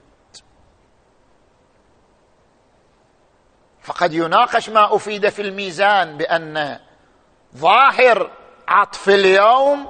فقد 3.82 4.14
يناقش 4.14 4.70
ما 4.70 4.96
أفيد 4.96 5.30
في 5.30 5.42
الميزان 5.42 6.18
بأن 6.18 6.80
ظاهر 7.58 8.32
عطف 8.68 9.10
اليوم 9.10 9.88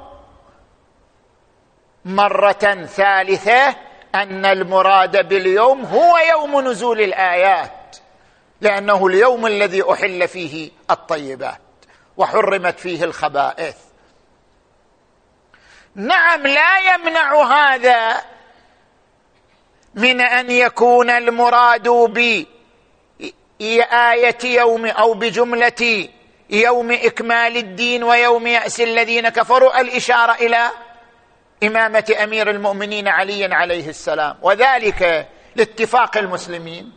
مرة 2.06 2.86
ثالثة 2.86 3.76
أن 4.16 4.46
المراد 4.46 5.28
باليوم 5.28 5.86
هو 5.86 6.18
يوم 6.18 6.68
نزول 6.68 7.02
الآيات 7.02 7.96
لأنه 8.62 9.08
اليوم 9.08 9.46
الذي 9.46 9.92
أحل 9.92 10.28
فيه 10.28 10.72
الطيبات 10.92 11.62
وحرمت 12.18 12.80
فيه 12.80 13.04
الخبائث. 13.04 13.76
نعم 15.96 16.48
لا 16.48 16.94
يمنع 16.94 17.44
هذا 17.44 18.22
من 19.94 20.22
أن 20.22 20.52
يكون 20.52 21.10
المراد 21.10 21.90
بآية 23.60 24.38
يوم 24.44 24.86
أو 24.86 25.14
بجملة 25.14 26.10
يوم 26.50 26.92
إكمال 26.92 27.58
الدين 27.58 28.04
ويوم 28.04 28.48
يأس 28.48 28.82
الذين 28.82 29.30
كفروا 29.30 29.82
الإشارة 29.82 30.32
إلى 30.32 30.70
إمامة 31.64 32.16
أمير 32.24 32.50
المؤمنين 32.50 33.08
علي 33.08 33.46
عليه 33.46 33.90
السلام. 33.90 34.38
وذلك 34.42 35.28
لاتفاق 35.56 36.18
المسلمين 36.18 36.92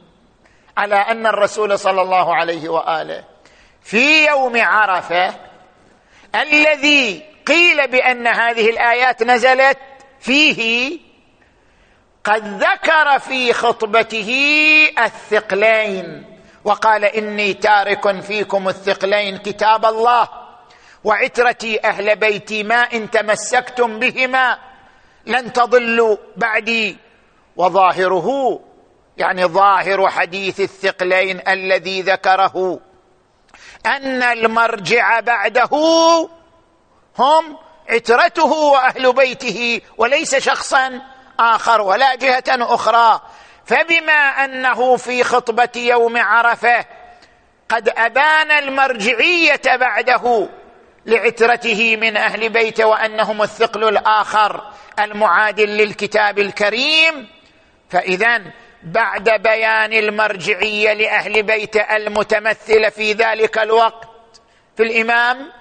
على 0.77 0.95
أن 0.95 1.27
الرسول 1.27 1.79
صلى 1.79 2.03
الله 2.03 2.35
عليه 2.35 2.69
وآله 2.69 3.25
في 3.83 4.27
يوم 4.27 4.53
عرفة 4.57 5.35
الذي 6.35 7.23
قيل 7.47 7.89
بأن 7.89 8.27
هذه 8.27 8.71
الآيات 8.71 9.23
نزلت 9.23 9.79
فيه 10.21 10.99
قد 12.25 12.63
ذكر 12.63 13.19
في 13.19 13.53
خطبته 13.53 14.31
الثقلين. 14.99 16.25
وقال 16.65 17.05
إني 17.05 17.55
تارك 17.55 18.21
فيكم 18.21 18.69
الثقلين 18.69 19.39
كتاب 19.39 19.85
الله. 19.85 20.42
وعترتي 21.05 21.81
أهل 21.85 22.17
بيتي 22.17 22.63
ما 22.63 22.75
إن 22.75 23.11
تمسكتم 23.11 23.99
بهما 23.99 24.59
لن 25.27 25.53
تضلوا 25.53 26.17
بعدي. 26.37 26.97
وظاهره 27.57 28.61
يعني 29.17 29.45
ظاهر 29.45 30.09
حديث 30.09 30.61
الثقلين 30.61 31.49
الذي 31.49 32.03
ذكره 32.03 32.81
أن 33.87 34.23
المرجع 34.23 35.21
بعده 35.21 35.71
هم 37.19 37.57
عترته 37.89 38.53
وأهل 38.53 39.13
بيته 39.13 39.81
وليس 39.99 40.37
شخصا 40.37 41.01
آخر 41.39 41.81
ولا 41.81 42.15
جهة 42.15 42.45
أخرى. 42.49 43.21
فبما 43.65 44.45
أنه 44.45 44.97
في 44.97 45.25
خطبة 45.25 45.69
يوم 45.77 46.17
عرفة 46.17 46.85
قد 47.69 47.89
أبان 47.89 48.51
المرجعية 48.51 49.61
بعده 49.67 50.49
لعترته 51.07 51.97
من 51.97 52.17
أهل 52.17 52.49
بيته 52.49 52.85
وأنهم 52.87 53.43
الثقل 53.43 53.89
الآخر 53.89 54.63
المعادل 55.01 55.69
للكتاب 55.69 56.39
الكريم. 56.39 57.29
فاذا 57.91 58.43
بعد 58.83 59.31
بيان 59.43 59.93
المرجعية 59.93 60.93
لأهل 60.93 61.43
بيته 61.43 61.81
المتمثله 61.81 62.89
في 62.89 63.13
ذلك 63.13 63.59
الوقت 63.59 64.09
في 64.77 64.83
الإمام 64.83 65.53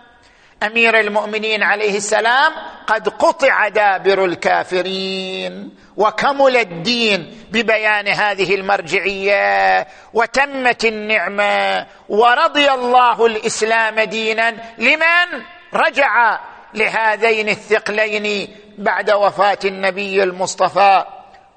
أمير 0.63 0.99
المؤمنين 0.99 1.63
عليه 1.63 1.97
السلام 1.97 2.54
قد 2.88 3.10
قطع 3.10 3.67
دابر 3.67 4.25
الكافرين. 4.25 5.75
وكمل 6.01 6.57
الدين 6.57 7.47
ببيان 7.51 8.07
هذه 8.07 8.55
المرجعية 8.55 9.87
وتمت 10.13 10.85
النعمة 10.85 11.87
ورضي 12.09 12.71
الله 12.71 13.25
الإسلام 13.25 13.99
دينا 13.99 14.49
لمن 14.77 15.43
رجع 15.73 16.39
لهذين 16.73 17.49
الثقلين 17.49 18.55
بعد 18.77 19.11
وفاة 19.11 19.59
النبي 19.65 20.23
المصطفى 20.23 21.05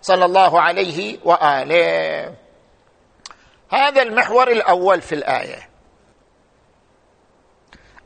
صلى 0.02 0.24
الله 0.24 0.60
عليه 0.60 1.18
وآله. 1.24 2.34
هذا 3.70 4.02
المحور 4.02 4.50
الأول 4.50 5.02
في 5.02 5.14
الآية. 5.14 5.68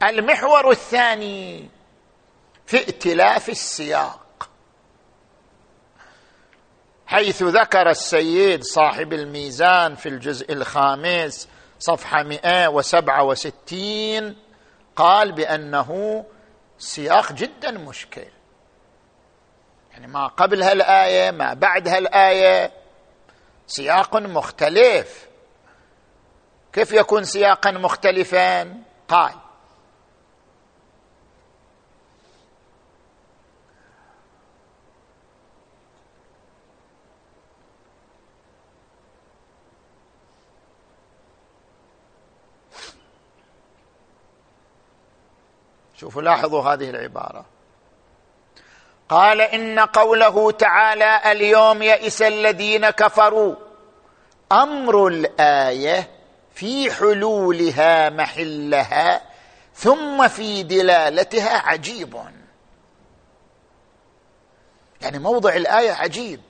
المحور 0.03 0.70
الثاني 0.70 1.68
في 2.66 2.77
ائتلاف 2.77 3.48
السياق. 3.48 4.28
حيث 7.09 7.42
ذكر 7.42 7.90
السيد 7.90 8.64
صاحب 8.64 9.12
الميزان 9.12 9.94
في 9.94 10.09
الجزء 10.09 10.53
الخامس 10.53 11.49
صفحة 11.79 12.23
167 12.23 14.37
قال 14.97 15.33
بأنه 15.33 16.25
سياق 16.79 17.33
جدا 17.33 17.71
مشكل. 17.71 18.27
يعني 19.90 20.07
ما 20.07 20.27
قبل 20.27 20.62
هالآية 20.62 21.31
ما 21.31 21.55
بعد 21.55 21.88
هالآية 21.88 22.73
سياق 23.66 24.16
مختلف. 24.16 25.29
كيف 26.73 26.92
يكون 26.92 27.25
سياقا 27.25 27.71
مختلفا؟ 27.71 28.75
قال 29.09 29.35
شوفوا 46.01 46.23
لاحظوا 46.23 46.63
هذه 46.63 46.91
العبارة. 46.91 47.45
قال 49.09 49.41
إن 49.41 49.79
قوله 49.79 50.51
تعالى 50.51 51.33
اليوم 51.33 51.83
يئس 51.83 52.23
الذين 52.23 52.91
كفروا. 52.91 53.57
أمر 54.53 55.07
الآية 55.07 56.11
في 56.55 56.93
حلولها 56.93 58.11
محلها 58.11 59.23
ثم 59.75 60.29
في 60.29 60.63
دلالتها 60.63 61.59
عجيب. 61.59 62.17
يعني 65.01 65.19
موضع 65.19 65.55
الآية 65.55 65.93
عجيب. 65.93 66.41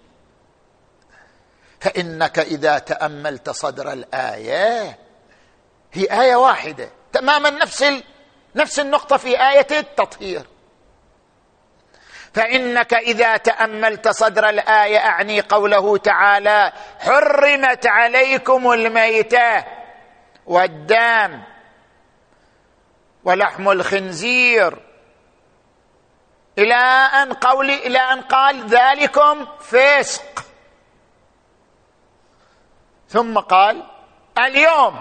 فإنك 1.80 2.38
إذا 2.38 2.78
تأملت 2.78 3.50
صدر 3.50 3.92
الآية 3.92 4.98
هي 5.92 6.22
آية 6.22 6.36
واحدة 6.36 6.90
تماما 7.12 7.50
نفس 7.50 7.84
نفس 8.54 8.78
النقطة 8.78 9.16
في 9.16 9.48
آية 9.50 9.66
التطهير. 9.70 10.46
فإنك 12.34 12.94
إذا 12.94 13.36
تأملت 13.36 14.08
صدر 14.08 14.48
الآية 14.48 14.98
أعني 14.98 15.40
قوله 15.40 15.96
تعالى 15.96 16.72
حرمت 17.00 17.86
عليكم 17.86 18.72
الميتة 18.72 19.64
والدام 20.46 21.44
ولحم 23.24 23.70
الخنزير. 23.70 24.78
إلى 26.58 26.74
أن 27.22 27.32
قول 27.32 27.70
إلى 27.70 27.98
أن 27.98 28.20
قال 28.20 28.66
ذلكم 28.66 29.46
فسق. 29.60 30.44
ثم 33.08 33.38
قال 33.38 33.82
اليوم 34.38 35.00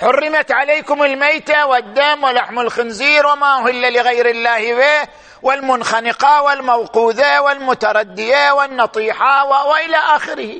حرمت 0.00 0.52
عليكم 0.52 1.02
الميتة 1.02 1.66
والدم 1.66 2.24
ولحم 2.24 2.60
الخنزير 2.60 3.26
وما 3.26 3.58
أهل 3.58 3.92
لغير 3.92 4.30
الله 4.30 4.74
به 4.74 5.08
والمنخنقة 5.42 6.42
والموقوذة 6.42 7.40
والمتردية 7.40 8.52
والنطيحة 8.52 9.46
وإلى 9.66 9.96
آخره. 9.96 10.54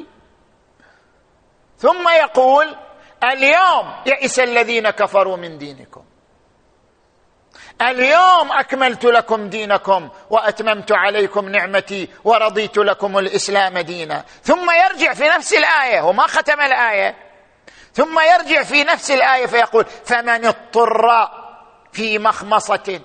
ثم 1.79 2.09
يقول 2.09 2.77
اليوم 3.25 3.94
يئس 4.07 4.38
الذين 4.38 4.90
كفروا 4.90 5.37
من 5.37 5.59
دينكم. 5.59 6.05
اليوم 7.83 8.53
أكملت 8.53 9.05
لكم 9.05 9.49
دينكم 9.49 10.09
وأتممت 10.31 10.92
عليكم 10.92 11.49
نعمتي 11.49 12.09
ورضيت 12.25 12.79
لكم 12.79 13.18
الإسلام 13.18 13.79
دينا. 13.79 14.25
ثم 14.42 14.70
يرجع 14.70 15.14
في 15.14 15.29
نفس 15.29 15.55
الآية 15.55 16.01
وما 16.01 16.27
ختم 16.27 16.61
الآية. 16.61 17.26
ثم 17.96 18.20
يرجع 18.20 18.62
في 18.62 18.85
نفس 18.85 19.11
الآية 19.11 19.46
فيقول 19.46 19.85
فمن 20.04 20.46
اضطر 20.46 21.28
في 21.92 22.18
مخمصة. 22.18 23.00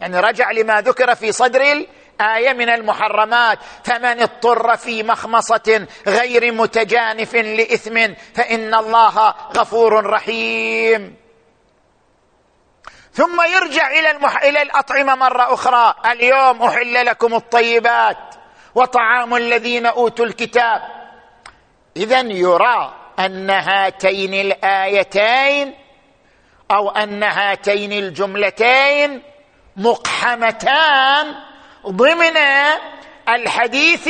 يعني 0.00 0.20
رجع 0.20 0.50
لما 0.50 0.80
ذكر 0.80 1.14
في 1.14 1.32
صدر 1.32 1.60
الآية 1.62 2.52
من 2.52 2.68
المحرمات 2.68 3.58
فمن 3.84 4.22
اضطر 4.22 4.76
في 4.76 5.02
مخمصة 5.02 5.86
غير 6.06 6.52
متجانف 6.52 7.34
لإثم 7.34 8.14
فإن 8.34 8.74
الله 8.74 9.34
غفور 9.56 10.06
رحيم. 10.06 11.16
ثم 13.12 13.40
يرجع 13.42 13.90
إلى 13.90 14.10
المح... 14.10 14.42
إلى 14.42 14.62
الأطعمة 14.62 15.14
مرة 15.14 15.54
أخرى. 15.54 15.94
اليوم 16.12 16.62
أحل 16.62 17.06
لكم 17.06 17.34
الطيبات 17.34 18.34
وطعام 18.74 19.34
الذين 19.34 19.86
أوتوا 19.86 20.24
الكتاب. 20.24 20.82
اذا 21.96 22.20
يرى 22.20 23.07
ان 23.18 23.50
هاتين 23.50 24.34
الآيتين 24.34 25.74
أو 26.70 26.90
ان 26.90 27.22
هاتين 27.22 27.92
الجملتين 27.92 29.22
مقحمتان 29.76 31.34
ضمن 31.86 32.36
الحديث 33.28 34.08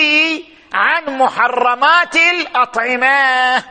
عن 0.74 1.18
محرمات 1.18 2.16
الأطعمة. 2.16 3.64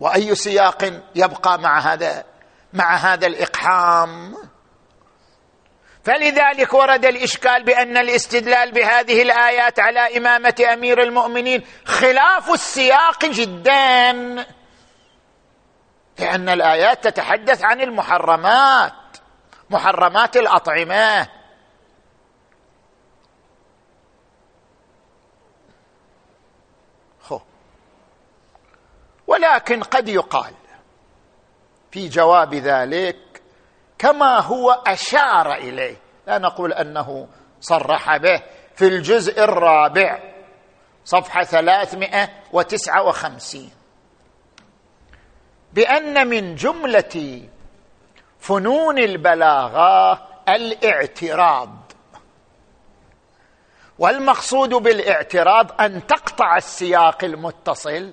وأي 0.00 0.34
سياق 0.34 1.02
يبقى 1.14 1.58
مع 1.58 1.78
هذا 1.78 2.24
مع 2.72 2.96
هذا 2.96 3.26
الإقحام؟ 3.26 4.36
فلذلك 6.06 6.74
ورد 6.74 7.04
الإشكال 7.04 7.64
بأن 7.64 7.96
الاستدلال 7.96 8.72
بهذه 8.72 9.22
الآيات 9.22 9.80
على 9.80 10.16
إمامة 10.16 10.54
أمير 10.72 11.02
المؤمنين 11.02 11.62
خلاف 11.84 12.50
السياق 12.50 13.24
جدا 13.24 14.12
لأن 16.18 16.48
الآيات 16.48 17.04
تتحدث 17.04 17.64
عن 17.64 17.80
المحرمات 17.80 18.92
محرمات 19.70 20.36
الأطعمة. 20.36 21.28
ولكن 29.26 29.82
قد 29.82 30.08
يقال 30.08 30.54
في 31.90 32.08
جواب 32.08 32.54
ذلك 32.54 33.25
كما 33.98 34.40
هو 34.40 34.70
أشار 34.86 35.54
إليه. 35.54 35.96
لا 36.26 36.38
نقول 36.38 36.72
أنه 36.72 37.28
صرح 37.60 38.16
به 38.16 38.42
في 38.74 38.86
الجزء 38.86 39.44
الرابع 39.44 40.18
صفحة 41.04 41.42
ثلاثمائة 41.42 42.28
وتسعة 42.52 43.02
وخمسين. 43.02 43.70
بأن 45.72 46.26
من 46.28 46.54
جملة 46.54 47.42
فنون 48.38 48.98
البلاغة 48.98 50.22
الاعتراض. 50.48 51.70
والمقصود 53.98 54.74
بالاعتراض 54.74 55.80
أن 55.80 56.06
تقطع 56.06 56.56
السياق 56.56 57.24
المتصل 57.24 58.12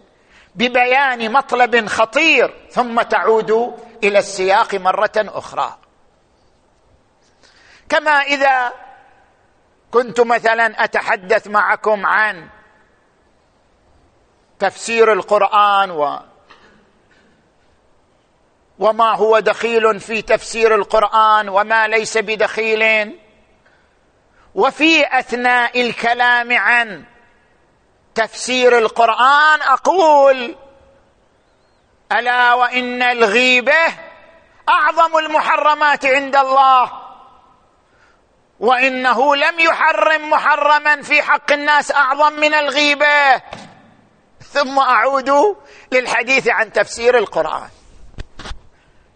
ببيان 0.55 1.31
مطلب 1.31 1.87
خطير 1.87 2.67
ثم 2.69 3.01
تعود 3.01 3.51
إلى 4.03 4.19
السياق 4.19 4.75
مرة 4.75 5.11
أخرى. 5.17 5.77
كما 7.89 8.11
إذا 8.11 8.73
كنت 9.91 10.21
مثلا 10.21 10.83
أتحدث 10.83 11.47
معكم 11.47 12.05
عن 12.05 12.49
تفسير 14.59 15.13
القرآن 15.13 15.91
و 15.91 16.19
وما 18.79 19.15
هو 19.15 19.39
دخيل 19.39 19.99
في 19.99 20.21
تفسير 20.21 20.75
القرآن 20.75 21.49
وما 21.49 21.87
ليس 21.87 22.17
بدخيل 22.17 23.15
وفي 24.55 25.19
أثناء 25.19 25.81
الكلام 25.81 26.53
عن 26.53 27.03
تفسير 28.15 28.77
القرآن 28.77 29.61
أقول 29.61 30.55
ألا 32.11 32.53
وإن 32.53 33.01
الغيبة 33.01 33.85
أعظم 34.69 35.17
المحرمات 35.17 36.05
عند 36.05 36.35
الله 36.35 36.91
وإنه 38.59 39.35
لم 39.35 39.59
يحرم 39.59 40.29
محرما 40.29 41.01
في 41.01 41.21
حق 41.21 41.51
الناس 41.51 41.91
أعظم 41.91 42.33
من 42.33 42.53
الغيبة. 42.53 43.41
ثم 44.41 44.79
أعود 44.79 45.57
للحديث 45.91 46.47
عن 46.47 46.71
تفسير 46.71 47.17
القرآن. 47.17 47.69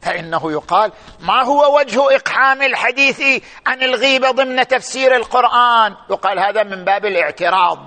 فإنه 0.01 0.51
يقال 0.51 0.91
ما 1.19 1.43
هو 1.43 1.77
وجه 1.77 2.15
إقحام 2.15 2.61
الحديث 2.61 3.43
عن 3.67 3.83
الغيبة 3.83 4.31
ضمن 4.31 4.67
تفسير 4.67 5.15
القرآن؟ 5.15 5.95
يقال 6.09 6.39
هذا 6.39 6.63
من 6.63 6.85
باب 6.85 7.05
الاعتراض. 7.05 7.79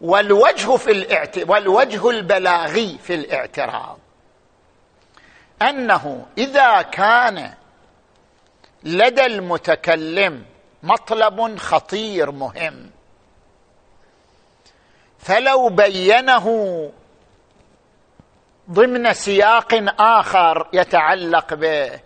والوجه 0.00 0.76
في 0.76 0.90
الاعت... 0.92 1.38
والوجه 1.38 2.10
البلاغي 2.10 2.98
في 3.02 3.14
الاعتراض. 3.14 3.98
أنه 5.62 6.26
إذا 6.38 6.82
كان 6.82 7.54
لدى 8.84 9.26
المتكلم 9.26 10.44
مطلب 10.82 11.58
خطير 11.58 12.30
مهم 12.30 12.90
فلو 15.18 15.68
بينه 15.68 16.90
ضمن 18.70 19.14
سياق 19.14 19.84
آخر 19.98 20.68
يتعلق 20.72 21.54
به 21.54 22.00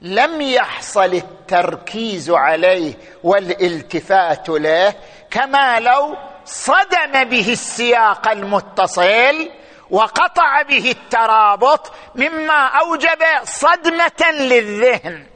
لم 0.00 0.40
يحصل 0.40 1.14
التركيز 1.14 2.30
عليه 2.30 2.94
والالتفات 3.24 4.48
له 4.48 4.94
كما 5.30 5.80
لو 5.80 6.16
صدم 6.48 7.24
به 7.24 7.52
السياق 7.52 8.28
المتصل 8.28 9.50
وقطع 9.90 10.62
به 10.62 10.90
الترابط 10.90 11.92
مما 12.14 12.66
أوجب 12.66 13.24
صدمة 13.44 14.30
للذهن. 14.30 15.26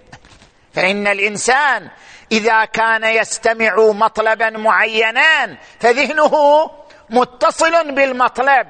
فإن 0.75 1.07
الإنسان 1.07 1.91
إذا 2.33 2.65
كان 2.65 3.05
يستمع 3.05 3.77
مطلبا 3.77 4.51
معينا 4.51 5.57
فذهنه 5.81 6.71
متصل 7.11 7.93
بالمطلب 7.93 8.67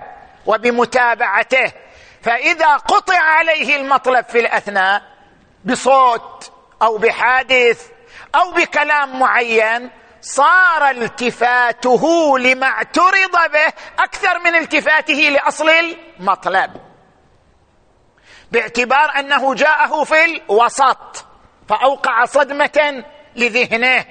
وبمتابعته. 0.47 1.73
فإذا 2.23 2.77
قطع 2.77 3.19
عليه 3.19 3.77
المطلب 3.77 4.25
في 4.25 4.41
الأثناء 4.41 5.03
بصوت 5.65 6.53
أو 6.83 6.99
بحادث 6.99 7.87
أو 8.35 8.51
بكلام 8.51 9.19
معين 9.19 9.91
صار 10.23 10.91
التفاته 10.91 12.39
لما 12.39 12.67
اعترض 12.67 13.33
به 13.53 13.73
أكثر 13.99 14.39
من 14.39 14.55
التفاته 14.55 15.15
لأصل 15.15 15.71
المطلب. 15.71 16.71
باعتبار 18.53 19.19
أنه 19.19 19.55
جاءه 19.55 20.05
في 20.05 20.25
الوسط 20.25 21.27
فأوقع 21.69 22.25
صدمة 22.25 23.05
لذهنه 23.37 24.05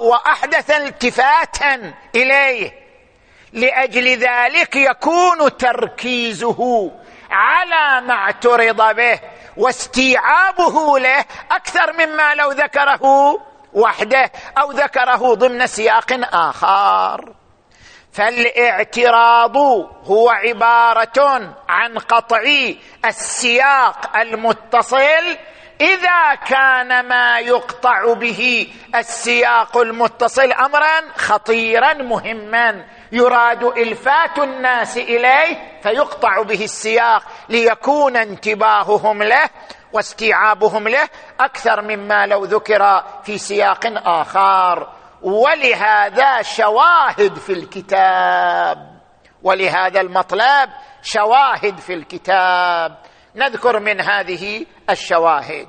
وأحدث 0.00 0.70
التفاتا 0.70 1.94
إليه. 2.14 2.84
لأجل 3.52 4.08
ذلك 4.08 4.76
يكون 4.76 5.56
تركيزه 5.56 6.90
على 7.30 8.06
ما 8.06 8.14
اعترض 8.14 8.96
به 8.96 9.20
واستيعابه 9.56 10.98
له 10.98 11.24
أكثر 11.50 11.92
مما 11.92 12.34
لو 12.34 12.50
ذكره 12.50 13.00
وحده 13.74 14.30
أو 14.58 14.72
ذكره 14.72 15.34
ضمن 15.34 15.66
سياق 15.66 16.12
آخر. 16.32 17.34
فالاعتراض 18.12 19.56
هو 20.04 20.30
عبارة 20.30 21.54
عن 21.68 21.98
قطع 21.98 22.42
السياق 23.04 24.16
المتصل. 24.16 25.36
إذا 25.80 26.34
كان 26.34 27.08
ما 27.08 27.38
يقطع 27.38 28.12
به 28.12 28.68
السياق 28.94 29.76
المتصل 29.76 30.52
امرا 30.52 31.00
خطيرا 31.16 31.92
مهما 31.92 32.84
يراد 33.12 33.64
إلفات 33.64 34.38
الناس 34.38 34.96
إليه 34.96 35.80
فيقطع 35.82 36.42
به 36.42 36.64
السياق 36.64 37.22
ليكون 37.48 38.16
انتباههم 38.16 39.22
له. 39.22 39.50
واستيعابهم 39.94 40.88
له 40.88 41.08
أكثر 41.40 41.82
مما 41.82 42.26
لو 42.26 42.44
ذكر 42.44 43.04
في 43.22 43.38
سياق 43.38 43.80
آخر. 44.06 44.88
ولهذا 45.22 46.42
شواهد 46.42 47.38
في 47.38 47.52
الكتاب 47.52 49.00
ولهذا 49.42 50.00
المطلب 50.00 50.70
شواهد 51.02 51.78
في 51.78 51.94
الكتاب. 51.94 52.98
نذكر 53.36 53.80
من 53.80 54.00
هذه 54.00 54.66
الشواهد. 54.90 55.68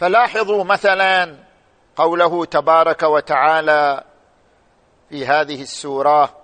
فلاحظوا 0.00 0.64
مثلا 0.64 1.36
قوله 1.96 2.44
تبارك 2.44 3.02
وتعالى 3.02 4.04
في 5.10 5.26
هذه 5.26 5.62
السورة 5.62 6.36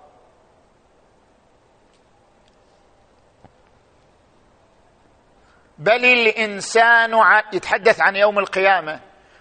بل 5.77 6.05
الإنسان 6.05 7.41
يتحدث 7.53 8.01
عن 8.01 8.15
يوم 8.15 8.39
القيامة. 8.39 8.99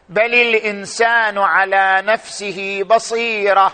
بل 0.08 0.34
الإنسان 0.34 1.38
على 1.38 2.02
نفسه 2.04 2.82
بصيرة 2.82 3.72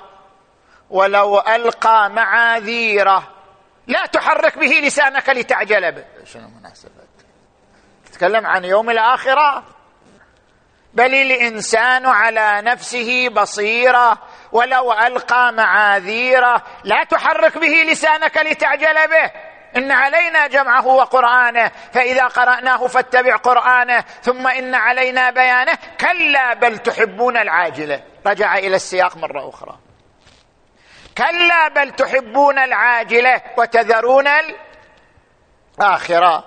ولو 0.91 1.41
ألقى 1.41 2.11
معاذيره. 2.11 3.29
لا 3.87 4.07
تحرك 4.07 4.59
به 4.59 4.81
لسانك 4.83 5.29
لتعجل 5.29 5.93
به. 5.93 6.05
شنو 6.25 6.49
مناسبة 6.49 6.93
تتكلم 8.05 8.47
عن 8.47 8.65
يوم 8.65 8.91
الآخرة؟ 8.91 9.72
بل 10.95 11.15
الإنسان 11.15 12.07
على 12.07 12.63
نفسه 12.63 13.29
بصيرة 13.29 14.19
ولو 14.53 14.93
ألقى 14.93 15.53
معاذيره. 15.53 16.63
لا 16.85 17.05
تحرك 17.05 17.59
به 17.59 17.85
لسانك 17.89 18.37
لتعجل 18.37 19.09
به. 19.09 19.31
إن 19.77 19.91
علينا 19.91 20.47
جمعه 20.47 20.87
وقرآنه. 20.87 21.71
فإذا 21.93 22.27
قرأناه 22.27 22.87
فاتبع 22.87 23.37
قرآنه. 23.37 24.05
ثم 24.23 24.47
إن 24.47 24.75
علينا 24.75 25.31
بيانه. 25.31 25.79
كلا 26.01 26.55
بل 26.55 26.79
تحبون 26.79 27.37
العاجلة 27.37 28.03
رجع 28.27 28.59
إلى 28.59 28.77
السياق 28.77 29.17
مرة 29.17 29.49
أخرى. 29.49 29.79
كلا 31.19 31.69
بل 31.69 31.91
تحبون 31.91 32.59
العاجله 32.59 33.43
وتذرون 33.59 34.29
الآخرة. 35.79 36.45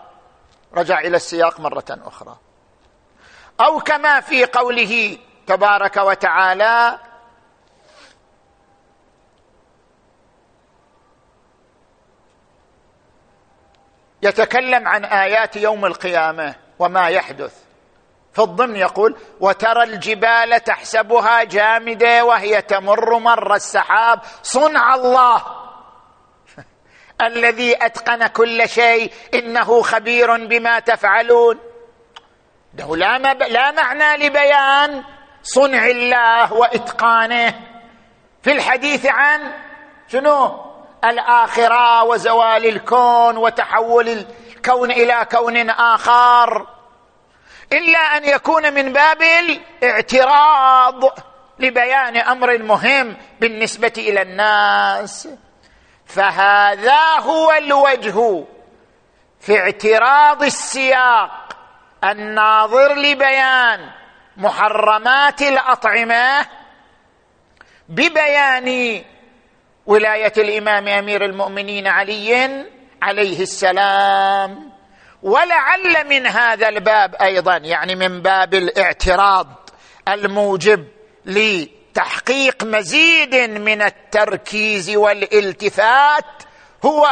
رجع 0.73 0.99
إلى 0.99 1.15
السياق 1.15 1.59
مرة 1.59 1.85
أخرى. 1.89 2.37
أو 3.61 3.79
كما 3.79 4.21
في 4.21 4.45
قوله 4.45 5.17
تبارك 5.47 5.97
وتعالى 5.97 6.99
يتكلم 14.21 14.87
عن 14.87 15.05
آيات 15.05 15.55
يوم 15.55 15.85
القيامة 15.85 16.55
وما 16.79 17.07
يحدث. 17.09 17.53
في 18.33 18.41
الضمن 18.41 18.75
يقول 18.75 19.17
وترى 19.39 19.83
الجبال 19.83 20.63
تحسبها 20.63 21.43
جامدة 21.43 22.25
وهي 22.25 22.61
تمر 22.61 23.19
مر 23.19 23.55
السحاب. 23.55 24.19
صنع 24.43 24.95
الله 24.95 25.43
الذي 27.27 27.85
أتقن 27.85 28.27
كل 28.27 28.69
شيء. 28.69 29.13
إنه 29.33 29.81
خبير 29.81 30.47
بما 30.47 30.79
تفعلون. 30.79 31.59
له 32.77 32.97
لا, 32.97 33.17
مب... 33.17 33.43
لا 33.43 33.71
معنى 33.71 34.27
لبيان 34.27 35.03
صنع 35.43 35.85
الله 35.85 36.53
وإتقانه. 36.53 37.53
في 38.43 38.51
الحديث 38.51 39.05
عن 39.05 39.53
شنو؟ 40.07 40.65
الآخرة 41.03 42.03
وزوال 42.03 42.65
الكون 42.65 43.37
وتحول 43.37 44.25
الكون 44.55 44.91
إلى 44.91 45.27
كون 45.31 45.69
آخر. 45.69 46.67
إلا 47.73 47.99
أن 47.99 48.23
يكون 48.25 48.73
من 48.73 48.93
باب 48.93 49.21
الاعتراض 49.21 51.03
لبيان 51.59 52.17
أمر 52.17 52.57
مهم 52.57 53.17
بالنسبة 53.39 53.93
إلى 53.97 54.21
الناس. 54.21 55.27
فهذا 56.05 57.19
هو 57.19 57.51
الوجه 57.51 58.45
في 59.39 59.59
اعتراض 59.59 60.43
السياق. 60.43 61.44
الناظر 62.03 62.95
لبيان 62.95 63.89
محرمات 64.37 65.41
الأطعمة 65.41 66.45
ببيان 67.89 69.01
ولاية 69.85 70.33
الإمام 70.37 70.87
أمير 70.87 71.25
المؤمنين 71.25 71.87
علي 71.87 72.65
عليه 73.01 73.41
السلام. 73.41 74.71
ولعل 75.23 76.07
من 76.09 76.27
هذا 76.27 76.69
الباب 76.69 77.15
أيضا 77.15 77.57
يعني 77.57 77.95
من 77.95 78.21
باب 78.21 78.53
الاعتراض 78.53 79.47
الموجب 80.07 80.87
لتحقيق 81.25 82.63
مزيد 82.63 83.35
من 83.35 83.81
التركيز 83.81 84.95
والالتفات 84.95 86.25
هو 86.85 87.07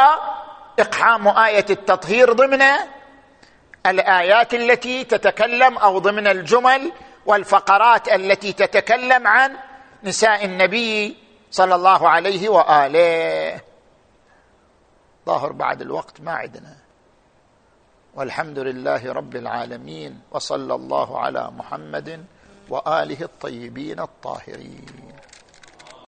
إقحام 0.79 1.27
آية 1.27 1.65
التطهير 1.69 2.33
ضمن 2.33 2.63
الآيات 3.85 4.53
التي 4.53 5.03
تتكلم 5.03 5.77
أو 5.77 5.99
ضمن 5.99 6.27
الجمل 6.27 6.91
والفقرات 7.25 8.07
التي 8.07 8.53
تتكلم 8.53 9.27
عن 9.27 9.57
نساء 10.03 10.45
النبي 10.45 11.17
صلى 11.51 11.75
الله 11.75 12.09
عليه 12.09 12.49
وآله. 12.49 13.61
ظاهر 15.25 15.51
بعد 15.51 15.81
الوقت 15.81 16.21
ما 16.21 16.31
عندنا 16.31 16.75
والحمد 18.15 18.59
لله 18.59 19.13
رب 19.13 19.35
العالمين 19.35 20.21
وصلى 20.31 20.75
الله 20.75 21.19
على 21.19 21.51
محمد 21.51 22.25
وآله 22.69 23.21
الطيبين 23.21 23.99
الطاهرين. 23.99 25.02